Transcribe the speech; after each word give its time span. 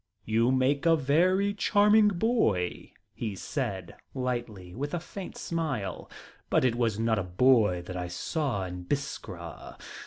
"You 0.25 0.51
make 0.51 0.87
a 0.87 0.95
very 0.95 1.53
charming 1.53 2.07
boy," 2.07 2.91
he 3.13 3.35
said 3.35 3.95
lightly, 4.15 4.73
with 4.73 4.95
a 4.95 4.99
faint 4.99 5.37
smile, 5.37 6.09
"but 6.49 6.65
it 6.65 6.73
was 6.73 6.97
not 6.97 7.19
a 7.19 7.23
boy 7.23 7.83
that 7.83 7.95
I 7.95 8.07
saw 8.07 8.65
in 8.65 8.85
Biskra. 8.85 9.77